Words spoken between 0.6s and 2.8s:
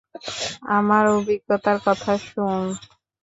আমার অভিজ্ঞতার কথা শুন।